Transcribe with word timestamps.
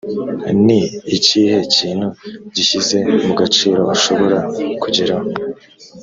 ni 0.65 0.79
ikihe 1.17 1.55
kintu 1.75 2.07
gishyize 2.55 2.97
mu 3.25 3.33
gaciro 3.39 3.81
ushobora 3.95 4.37
kugeraho? 4.81 5.27